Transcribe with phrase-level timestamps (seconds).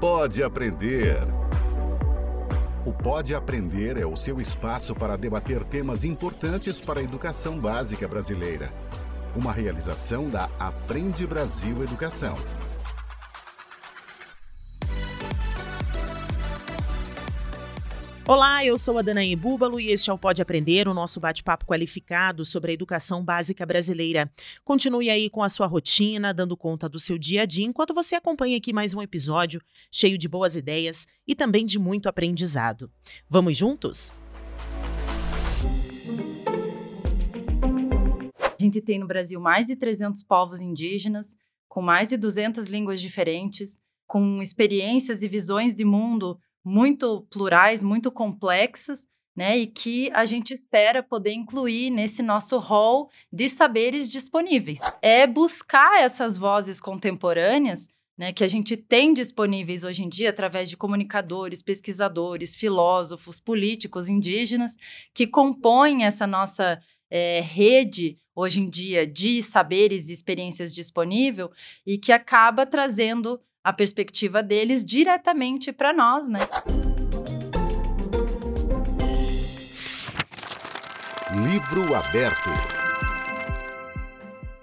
[0.00, 1.18] Pode Aprender.
[2.86, 8.08] O Pode Aprender é o seu espaço para debater temas importantes para a educação básica
[8.08, 8.72] brasileira.
[9.36, 12.34] Uma realização da Aprende Brasil Educação.
[18.30, 21.66] Olá, eu sou a Danaí Búbalo e este é o Pode Aprender, o nosso bate-papo
[21.66, 24.32] qualificado sobre a educação básica brasileira.
[24.64, 28.14] Continue aí com a sua rotina, dando conta do seu dia a dia, enquanto você
[28.14, 29.60] acompanha aqui mais um episódio
[29.90, 32.88] cheio de boas ideias e também de muito aprendizado.
[33.28, 34.12] Vamos juntos?
[38.40, 41.34] A gente tem no Brasil mais de 300 povos indígenas,
[41.68, 48.10] com mais de 200 línguas diferentes, com experiências e visões de mundo muito plurais, muito
[48.10, 49.06] complexas,
[49.36, 49.56] né?
[49.58, 54.80] E que a gente espera poder incluir nesse nosso rol de saberes disponíveis.
[55.00, 57.88] É buscar essas vozes contemporâneas.
[58.18, 64.10] Né, que a gente tem disponíveis hoje em dia através de comunicadores, pesquisadores, filósofos, políticos
[64.10, 64.76] indígenas
[65.14, 66.78] que compõem essa nossa
[67.10, 71.50] é, rede hoje em dia de saberes e experiências disponível
[71.86, 76.40] e que acaba trazendo a perspectiva deles diretamente para nós, né?
[81.46, 82.50] Livro aberto.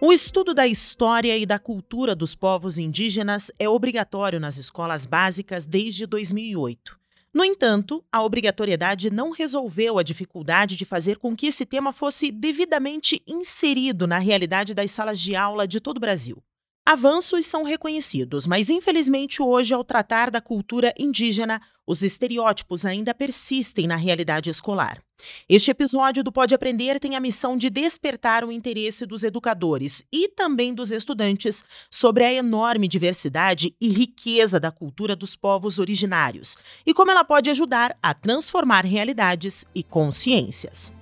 [0.02, 5.66] O estudo da história e da cultura dos povos indígenas é obrigatório nas escolas básicas
[5.66, 7.00] desde 2008.
[7.34, 12.32] No entanto, a obrigatoriedade não resolveu a dificuldade de fazer com que esse tema fosse
[12.32, 16.44] devidamente inserido na realidade das salas de aula de todo o Brasil.
[16.88, 23.86] Avanços são reconhecidos, mas infelizmente hoje, ao tratar da cultura indígena, os estereótipos ainda persistem
[23.86, 25.04] na realidade escolar.
[25.50, 30.30] Este episódio do Pode Aprender tem a missão de despertar o interesse dos educadores e
[30.30, 36.94] também dos estudantes sobre a enorme diversidade e riqueza da cultura dos povos originários e
[36.94, 40.94] como ela pode ajudar a transformar realidades e consciências.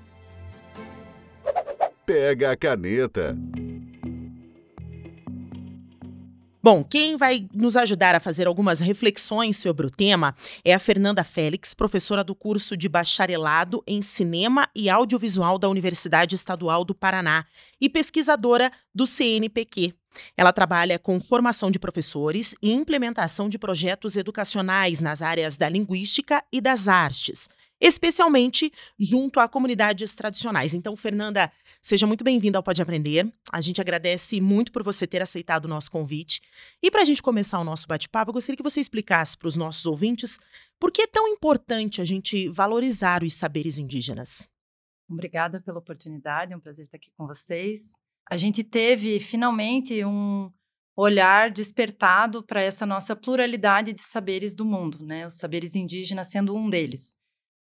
[2.07, 3.37] Pega a caneta.
[6.65, 11.23] Bom, quem vai nos ajudar a fazer algumas reflexões sobre o tema é a Fernanda
[11.23, 17.45] Félix, professora do curso de bacharelado em Cinema e Audiovisual da Universidade Estadual do Paraná
[17.79, 19.93] e pesquisadora do CNPq.
[20.35, 26.43] Ela trabalha com formação de professores e implementação de projetos educacionais nas áreas da linguística
[26.51, 27.47] e das artes
[27.79, 30.73] especialmente junto a comunidades tradicionais.
[30.73, 33.31] Então, Fernanda, seja muito bem-vinda ao Pode Aprender.
[33.51, 36.41] A gente agradece muito por você ter aceitado o nosso convite.
[36.81, 39.55] E para a gente começar o nosso bate-papo, eu gostaria que você explicasse para os
[39.55, 40.39] nossos ouvintes
[40.79, 44.47] por que é tão importante a gente valorizar os saberes indígenas.
[45.09, 47.93] Obrigada pela oportunidade, é um prazer estar aqui com vocês.
[48.29, 50.51] A gente teve finalmente um
[50.95, 55.27] olhar despertado para essa nossa pluralidade de saberes do mundo, né?
[55.27, 57.13] Os saberes indígenas sendo um deles.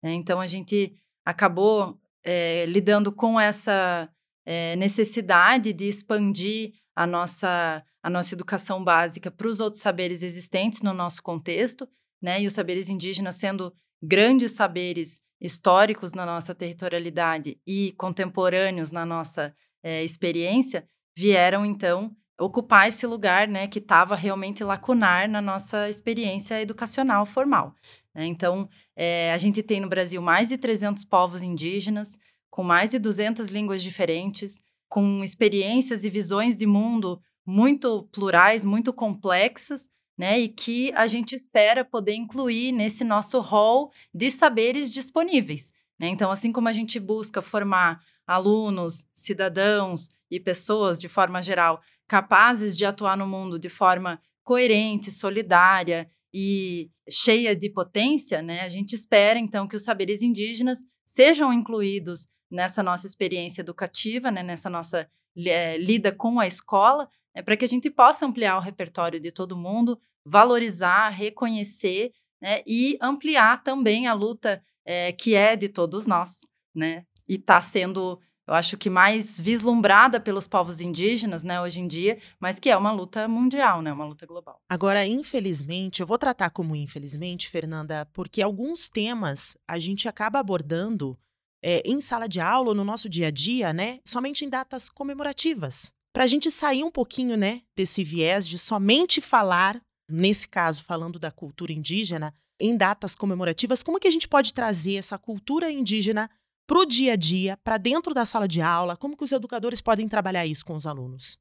[0.03, 0.13] Né?
[0.13, 0.95] Então, a gente
[1.25, 4.09] acabou é, lidando com essa
[4.45, 10.83] é, necessidade de expandir a nossa, a nossa educação básica para os outros saberes existentes
[10.83, 11.89] no nosso contexto,
[12.21, 12.43] né?
[12.43, 13.73] E os saberes indígenas sendo
[14.03, 20.85] grandes saberes históricos na nossa territorialidade e contemporâneos na nossa é, experiência,
[21.17, 27.75] vieram então ocupar esse lugar, né, que estava realmente lacunar na nossa experiência educacional formal.
[28.15, 28.27] Né?
[28.27, 32.17] Então, é, a gente tem no Brasil mais de 300 povos indígenas,
[32.51, 38.93] com mais de 200 línguas diferentes, com experiências e visões de mundo muito plurais, muito
[38.93, 40.39] complexas, né?
[40.41, 45.73] E que a gente espera poder incluir nesse nosso rol de saberes disponíveis.
[45.99, 46.09] Né?
[46.09, 52.77] Então, assim como a gente busca formar alunos, cidadãos e pessoas de forma geral capazes
[52.77, 58.93] de atuar no mundo de forma coerente, solidária e cheia de potência, né, a gente
[58.93, 65.09] espera então que os saberes indígenas sejam incluídos nessa nossa experiência educativa, né, nessa nossa
[65.37, 69.31] é, lida com a escola, é, para que a gente possa ampliar o repertório de
[69.31, 76.07] todo mundo, valorizar, reconhecer né, e ampliar também a luta é, que é de todos
[76.07, 76.41] nós,
[76.75, 77.05] né?
[77.29, 82.19] E está sendo eu acho que mais vislumbrada pelos povos indígenas, né, hoje em dia,
[82.41, 84.59] mas que é uma luta mundial, né, uma luta global.
[84.67, 91.15] Agora, infelizmente, eu vou tratar como infelizmente, Fernanda, porque alguns temas a gente acaba abordando
[91.63, 95.93] é, em sala de aula, no nosso dia a dia, né, somente em datas comemorativas.
[96.11, 99.79] Para a gente sair um pouquinho, né, desse viés de somente falar,
[100.11, 104.97] nesse caso, falando da cultura indígena, em datas comemorativas, como que a gente pode trazer
[104.97, 106.31] essa cultura indígena
[106.69, 108.95] para o dia a dia, para dentro da sala de aula?
[108.95, 111.39] Como que os educadores podem trabalhar isso com os alunos?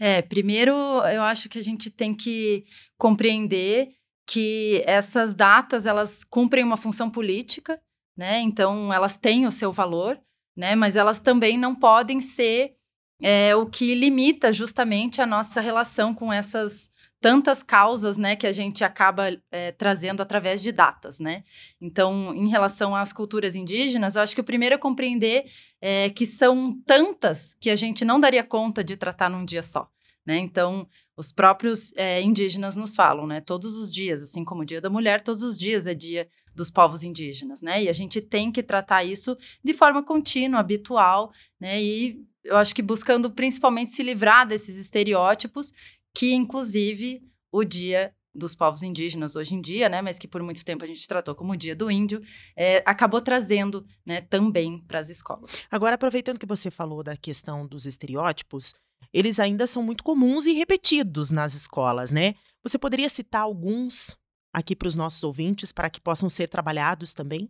[0.00, 2.64] É, primeiro eu acho que a gente tem que
[2.96, 3.90] compreender
[4.26, 7.78] que essas datas elas cumprem uma função política,
[8.16, 8.40] né?
[8.40, 10.18] Então elas têm o seu valor,
[10.56, 10.74] né?
[10.74, 12.74] Mas elas também não podem ser
[13.20, 16.88] é, o que limita justamente a nossa relação com essas
[17.24, 21.42] tantas causas, né, que a gente acaba é, trazendo através de datas, né?
[21.80, 25.46] Então, em relação às culturas indígenas, eu acho que o primeiro é compreender
[25.80, 29.88] é, que são tantas que a gente não daria conta de tratar num dia só,
[30.26, 30.36] né?
[30.36, 30.86] Então,
[31.16, 33.40] os próprios é, indígenas nos falam, né?
[33.40, 36.70] Todos os dias, assim como o Dia da Mulher, todos os dias é dia dos
[36.70, 37.84] povos indígenas, né?
[37.84, 39.34] E a gente tem que tratar isso
[39.64, 41.82] de forma contínua, habitual, né?
[41.82, 45.72] E eu acho que buscando principalmente se livrar desses estereótipos
[46.14, 50.64] que inclusive o Dia dos povos indígenas hoje em dia, né, mas que por muito
[50.64, 52.20] tempo a gente tratou como o Dia do Índio,
[52.56, 55.66] é, acabou trazendo, né, também para as escolas.
[55.70, 58.74] Agora, aproveitando que você falou da questão dos estereótipos,
[59.12, 62.34] eles ainda são muito comuns e repetidos nas escolas, né?
[62.64, 64.16] Você poderia citar alguns
[64.52, 67.48] aqui para os nossos ouvintes para que possam ser trabalhados também?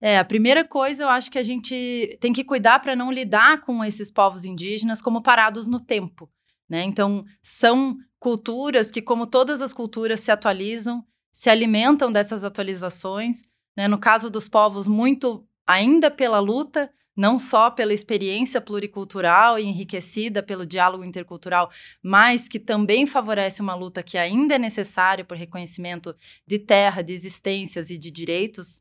[0.00, 3.60] É, a primeira coisa eu acho que a gente tem que cuidar para não lidar
[3.62, 6.30] com esses povos indígenas como parados no tempo.
[6.72, 6.84] Né?
[6.84, 13.42] Então, são culturas que, como todas as culturas, se atualizam, se alimentam dessas atualizações.
[13.76, 13.86] Né?
[13.86, 20.42] No caso dos povos, muito ainda pela luta, não só pela experiência pluricultural e enriquecida
[20.42, 21.70] pelo diálogo intercultural,
[22.02, 26.16] mas que também favorece uma luta que ainda é necessária por reconhecimento
[26.46, 28.80] de terra, de existências e de direitos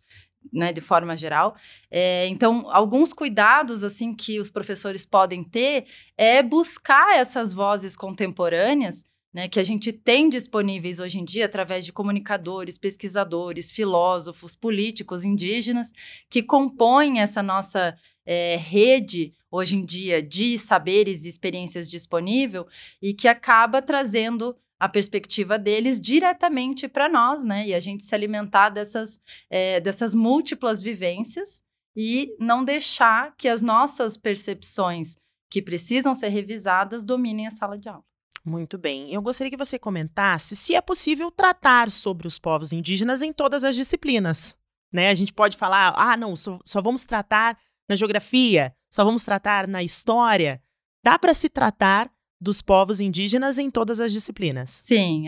[0.52, 1.56] né, de forma geral.
[1.90, 5.86] É, então, alguns cuidados assim que os professores podem ter
[6.18, 11.86] é buscar essas vozes contemporâneas né, que a gente tem disponíveis hoje em dia através
[11.86, 15.92] de comunicadores, pesquisadores, filósofos, políticos indígenas
[16.30, 17.96] que compõem essa nossa
[18.26, 22.68] é, rede hoje em dia de saberes e experiências disponível
[23.02, 27.68] e que acaba trazendo a perspectiva deles diretamente para nós, né?
[27.68, 31.62] E a gente se alimentar dessas, é, dessas múltiplas vivências
[31.96, 35.16] e não deixar que as nossas percepções
[35.52, 38.04] que precisam ser revisadas dominem a sala de aula.
[38.44, 39.14] Muito bem.
[39.14, 43.64] Eu gostaria que você comentasse se é possível tratar sobre os povos indígenas em todas
[43.64, 44.58] as disciplinas.
[44.92, 45.10] Né?
[45.10, 47.56] A gente pode falar, ah, não, só, só vamos tratar
[47.88, 50.60] na geografia, só vamos tratar na história.
[51.04, 52.12] Dá para se tratar
[52.42, 54.72] dos povos indígenas em todas as disciplinas.
[54.72, 55.26] Sim,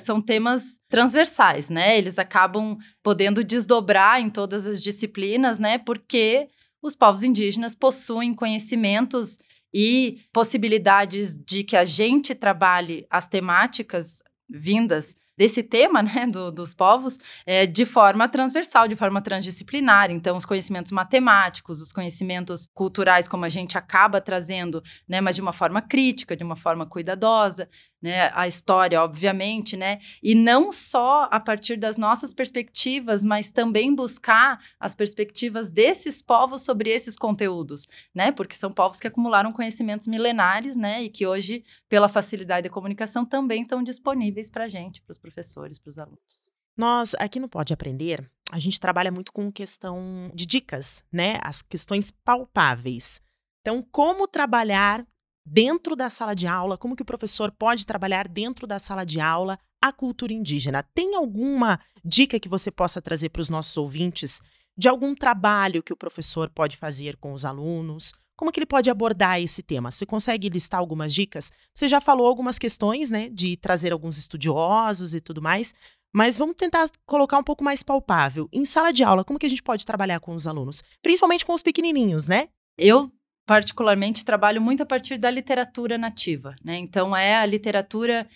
[0.00, 1.98] são temas transversais, né?
[1.98, 5.76] Eles acabam podendo desdobrar em todas as disciplinas, né?
[5.76, 6.48] Porque
[6.80, 9.38] os povos indígenas possuem conhecimentos
[9.74, 16.74] e possibilidades de que a gente trabalhe as temáticas vindas desse tema, né, do, dos
[16.74, 20.10] povos, é, de forma transversal, de forma transdisciplinar.
[20.10, 25.42] Então, os conhecimentos matemáticos, os conhecimentos culturais, como a gente acaba trazendo, né, mas de
[25.42, 27.68] uma forma crítica, de uma forma cuidadosa,
[28.06, 33.94] né, a história, obviamente, né, e não só a partir das nossas perspectivas, mas também
[33.94, 40.06] buscar as perspectivas desses povos sobre esses conteúdos, né, porque são povos que acumularam conhecimentos
[40.06, 45.02] milenares, né, e que hoje, pela facilidade da comunicação, também estão disponíveis para a gente,
[45.02, 46.50] para os professores, para os alunos.
[46.76, 51.62] Nós, aqui no Pode Aprender, a gente trabalha muito com questão de dicas, né, as
[51.62, 53.20] questões palpáveis.
[53.62, 55.04] Então, como trabalhar
[55.46, 59.20] dentro da sala de aula, como que o professor pode trabalhar dentro da sala de
[59.20, 60.82] aula a cultura indígena.
[60.82, 64.42] Tem alguma dica que você possa trazer para os nossos ouvintes
[64.76, 68.12] de algum trabalho que o professor pode fazer com os alunos?
[68.36, 69.90] Como que ele pode abordar esse tema?
[69.90, 71.50] Você consegue listar algumas dicas?
[71.74, 75.74] Você já falou algumas questões, né, de trazer alguns estudiosos e tudo mais,
[76.14, 78.48] mas vamos tentar colocar um pouco mais palpável.
[78.52, 80.82] Em sala de aula, como que a gente pode trabalhar com os alunos?
[81.02, 82.48] Principalmente com os pequenininhos, né?
[82.76, 83.10] Eu
[83.46, 86.76] particularmente trabalho muito a partir da literatura nativa, né?
[86.76, 88.28] Então é a literatura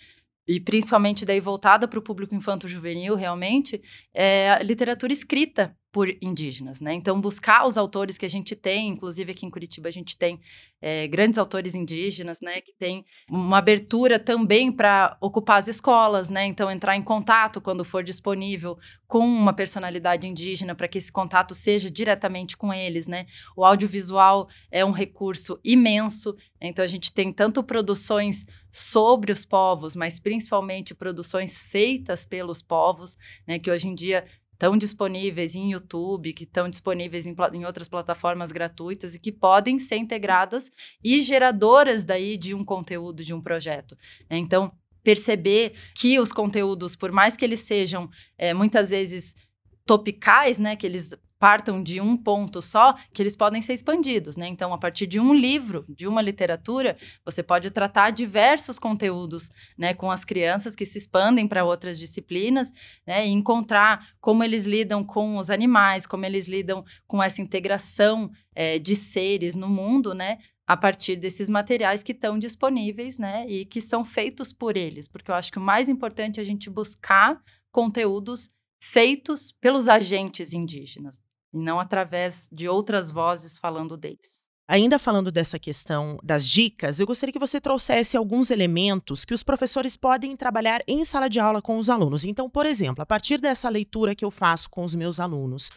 [0.47, 3.81] e principalmente daí voltada para o público infanto-juvenil realmente,
[4.13, 6.93] é a literatura escrita por indígenas, né?
[6.93, 10.39] Então, buscar os autores que a gente tem, inclusive aqui em Curitiba a gente tem
[10.81, 12.61] é, grandes autores indígenas, né?
[12.61, 16.45] Que tem uma abertura também para ocupar as escolas, né?
[16.45, 21.53] Então, entrar em contato quando for disponível com uma personalidade indígena para que esse contato
[21.53, 23.25] seja diretamente com eles, né?
[23.55, 29.97] O audiovisual é um recurso imenso, então a gente tem tanto produções sobre os povos,
[29.97, 33.59] mas principalmente produções feitas pelos povos, né?
[33.59, 34.25] Que hoje em dia
[34.61, 39.79] estão disponíveis em YouTube, que estão disponíveis em, em, outras plataformas gratuitas e que podem
[39.79, 40.71] ser integradas
[41.03, 43.97] e geradoras daí de um conteúdo, de um projeto.
[44.29, 44.37] Né?
[44.37, 44.71] Então,
[45.03, 49.35] perceber que os conteúdos, por mais que eles sejam é, muitas vezes
[49.83, 54.47] topicais, né, que eles partam de um ponto só, que eles podem ser expandidos, né?
[54.47, 56.95] Então, a partir de um livro, de uma literatura,
[57.25, 62.71] você pode tratar diversos conteúdos, né, com as crianças que se expandem para outras disciplinas,
[63.07, 68.29] né, e encontrar como eles lidam com os animais, como eles lidam com essa integração
[68.53, 70.37] é, de seres no mundo, né?
[70.67, 73.47] A partir desses materiais que estão disponíveis, né?
[73.49, 75.07] E que são feitos por eles.
[75.07, 78.47] Porque eu acho que o mais importante é a gente buscar conteúdos
[78.79, 81.19] feitos pelos agentes indígenas
[81.53, 84.51] e não através de outras vozes falando deles.
[84.71, 89.43] Ainda falando dessa questão das dicas, eu gostaria que você trouxesse alguns elementos que os
[89.43, 92.23] professores podem trabalhar em sala de aula com os alunos.
[92.23, 95.69] Então, por exemplo, a partir dessa leitura que eu faço com os meus alunos,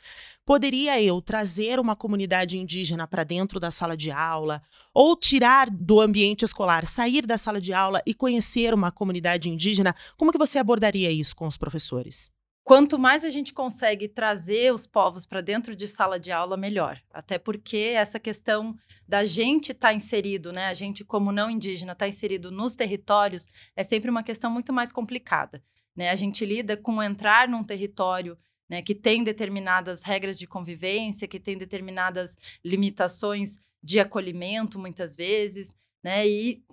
[0.46, 4.62] poderia eu trazer uma comunidade indígena para dentro da sala de aula
[4.94, 9.92] ou tirar do ambiente escolar, sair da sala de aula e conhecer uma comunidade indígena?
[10.16, 12.30] Como que você abordaria isso com os professores?
[12.64, 16.98] Quanto mais a gente consegue trazer os povos para dentro de sala de aula, melhor.
[17.12, 18.74] Até porque essa questão
[19.06, 22.74] da gente estar tá inserido, né, a gente como não indígena estar tá inserido nos
[22.74, 25.62] territórios, é sempre uma questão muito mais complicada.
[25.94, 26.08] Né?
[26.08, 31.38] A gente lida com entrar num território né, que tem determinadas regras de convivência, que
[31.38, 36.26] tem determinadas limitações de acolhimento, muitas vezes, né?
[36.26, 36.64] E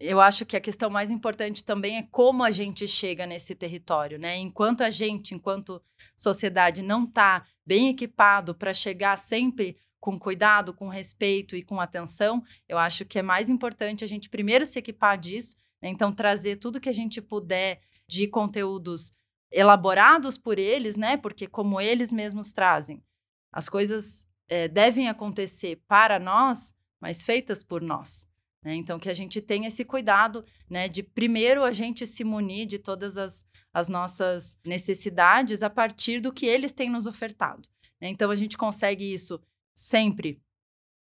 [0.00, 4.18] eu acho que a questão mais importante também é como a gente chega nesse território,
[4.18, 4.38] né?
[4.38, 5.82] Enquanto a gente, enquanto
[6.16, 12.42] sociedade, não está bem equipado para chegar sempre com cuidado, com respeito e com atenção,
[12.66, 15.90] eu acho que é mais importante a gente primeiro se equipar disso, né?
[15.90, 19.12] então trazer tudo que a gente puder de conteúdos
[19.52, 21.18] elaborados por eles, né?
[21.18, 23.04] Porque como eles mesmos trazem,
[23.52, 28.29] as coisas é, devem acontecer para nós, mas feitas por nós.
[28.62, 28.74] Né?
[28.74, 32.78] Então, que a gente tenha esse cuidado né, de, primeiro, a gente se munir de
[32.78, 37.68] todas as, as nossas necessidades a partir do que eles têm nos ofertado.
[38.00, 38.08] Né?
[38.08, 39.40] Então, a gente consegue isso
[39.74, 40.40] sempre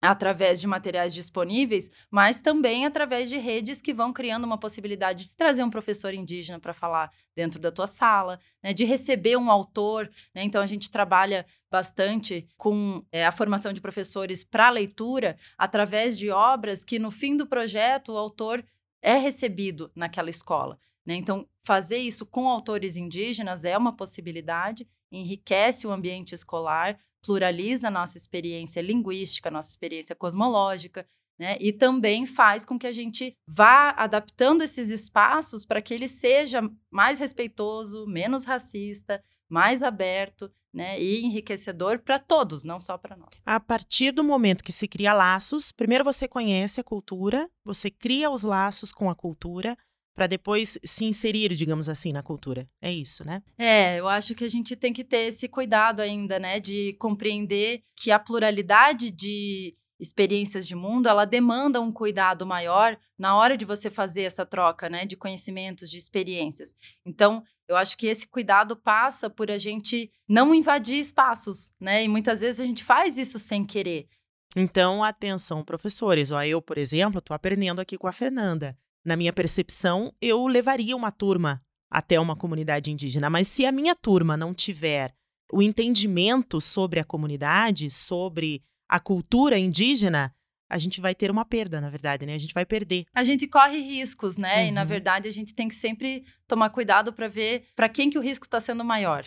[0.01, 5.35] através de materiais disponíveis, mas também através de redes que vão criando uma possibilidade de
[5.35, 10.09] trazer um professor indígena para falar dentro da tua sala, né, de receber um autor.
[10.33, 10.43] Né?
[10.43, 16.29] Então, a gente trabalha bastante com é, a formação de professores para leitura através de
[16.29, 18.63] obras que, no fim do projeto, o autor
[19.01, 20.79] é recebido naquela escola.
[21.05, 21.15] Né?
[21.15, 27.91] Então, fazer isso com autores indígenas é uma possibilidade, enriquece o ambiente escolar, pluraliza a
[27.91, 31.57] nossa experiência linguística, nossa experiência cosmológica, né?
[31.59, 36.61] E também faz com que a gente vá adaptando esses espaços para que ele seja
[36.91, 43.41] mais respeitoso, menos racista, mais aberto, né, e enriquecedor para todos, não só para nós.
[43.45, 48.29] A partir do momento que se cria laços, primeiro você conhece a cultura, você cria
[48.29, 49.75] os laços com a cultura,
[50.19, 52.67] para depois se inserir, digamos assim, na cultura.
[52.81, 53.41] É isso, né?
[53.57, 57.83] É, eu acho que a gente tem que ter esse cuidado ainda, né, de compreender
[57.95, 63.63] que a pluralidade de experiências de mundo, ela demanda um cuidado maior na hora de
[63.63, 66.75] você fazer essa troca, né, de conhecimentos, de experiências.
[67.05, 72.03] Então, eu acho que esse cuidado passa por a gente não invadir espaços, né?
[72.03, 74.09] E muitas vezes a gente faz isso sem querer.
[74.53, 76.29] Então, atenção, professores.
[76.29, 80.95] Ó, eu, por exemplo, estou aprendendo aqui com a Fernanda na minha percepção, eu levaria
[80.95, 83.29] uma turma até uma comunidade indígena.
[83.29, 85.13] Mas se a minha turma não tiver
[85.51, 90.33] o entendimento sobre a comunidade, sobre a cultura indígena,
[90.69, 92.35] a gente vai ter uma perda, na verdade, né?
[92.35, 93.05] A gente vai perder.
[93.13, 94.63] A gente corre riscos, né?
[94.63, 94.67] Uhum.
[94.67, 94.87] E na uhum.
[94.87, 98.45] verdade a gente tem que sempre tomar cuidado para ver para quem que o risco
[98.45, 99.25] está sendo maior.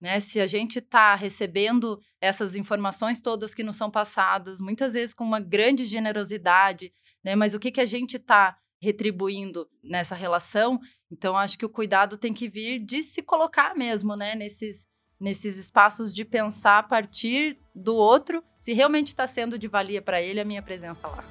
[0.00, 0.18] Né?
[0.18, 5.24] Se a gente está recebendo essas informações todas que nos são passadas, muitas vezes com
[5.24, 7.36] uma grande generosidade, né?
[7.36, 10.80] Mas o que, que a gente está retribuindo nessa relação.
[11.10, 14.34] Então, acho que o cuidado tem que vir de se colocar mesmo, né?
[14.34, 14.86] Nesses,
[15.18, 20.22] nesses espaços de pensar a partir do outro, se realmente está sendo de valia para
[20.22, 21.24] ele a minha presença lá.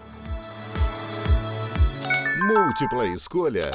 [2.45, 3.69] Múltipla escolha.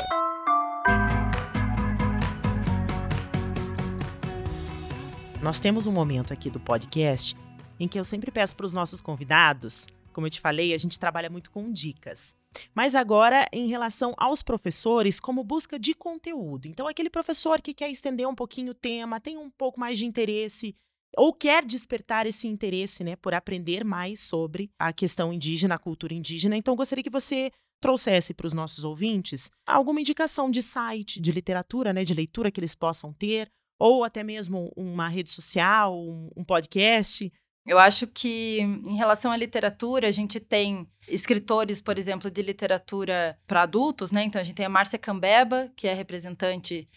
[5.43, 7.37] Nós temos um momento aqui do podcast
[7.78, 10.99] em que eu sempre peço para os nossos convidados, como eu te falei, a gente
[10.99, 12.35] trabalha muito com dicas.
[12.75, 16.66] Mas agora, em relação aos professores, como busca de conteúdo.
[16.66, 20.06] Então, aquele professor que quer estender um pouquinho o tema, tem um pouco mais de
[20.06, 20.75] interesse,
[21.16, 26.14] ou quer despertar esse interesse, né, por aprender mais sobre a questão indígena, a cultura
[26.14, 26.56] indígena.
[26.56, 31.92] Então, gostaria que você trouxesse para os nossos ouvintes alguma indicação de site, de literatura,
[31.92, 36.44] né, de leitura que eles possam ter, ou até mesmo uma rede social, um, um
[36.44, 37.30] podcast
[37.66, 43.38] eu acho que, em relação à literatura, a gente tem escritores, por exemplo, de literatura
[43.47, 44.23] para adultos, né?
[44.23, 46.88] Então, a gente tem a Márcia Cambeba, que é representante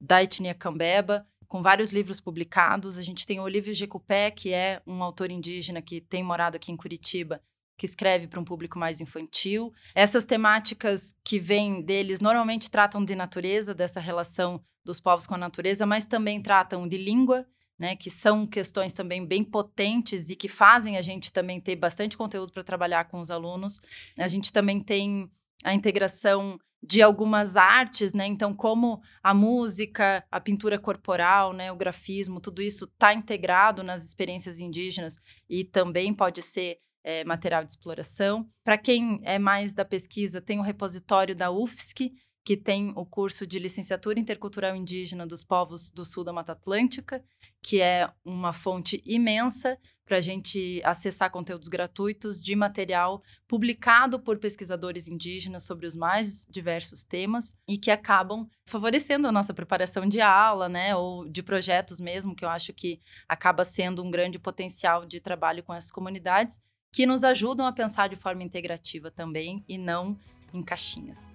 [0.00, 2.98] da etnia Cambeba, com vários livros publicados.
[2.98, 6.70] A gente tem o Olívio Jecupé, que é um autor indígena que tem morado aqui
[6.70, 7.42] em Curitiba,
[7.76, 9.72] que escreve para um público mais infantil.
[9.94, 15.38] Essas temáticas que vêm deles normalmente tratam de natureza, dessa relação dos povos com a
[15.38, 17.44] natureza, mas também tratam de língua,
[17.78, 22.16] né, que são questões também bem potentes e que fazem a gente também ter bastante
[22.16, 23.80] conteúdo para trabalhar com os alunos.
[24.18, 25.30] A gente também tem
[25.64, 28.26] a integração de algumas artes, né?
[28.26, 34.04] Então, como a música, a pintura corporal, né, o grafismo, tudo isso está integrado nas
[34.04, 35.16] experiências indígenas
[35.48, 38.48] e também pode ser é, material de exploração.
[38.64, 42.12] Para quem é mais da pesquisa, tem o repositório da UFSC,
[42.44, 47.24] que tem o curso de licenciatura intercultural indígena dos povos do sul da Mata Atlântica,
[47.62, 54.38] que é uma fonte imensa para a gente acessar conteúdos gratuitos de material publicado por
[54.38, 60.20] pesquisadores indígenas sobre os mais diversos temas e que acabam favorecendo a nossa preparação de
[60.20, 65.06] aula, né, ou de projetos mesmo, que eu acho que acaba sendo um grande potencial
[65.06, 66.58] de trabalho com essas comunidades,
[66.92, 70.18] que nos ajudam a pensar de forma integrativa também e não
[70.52, 71.32] em caixinhas.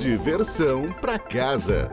[0.00, 1.90] Diversão para casa.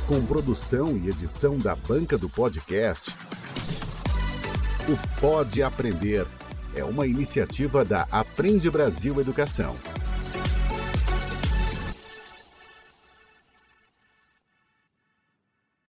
[0.07, 3.15] Com produção e edição da banca do podcast,
[4.89, 6.27] o Pode Aprender
[6.75, 9.77] é uma iniciativa da Aprende Brasil Educação.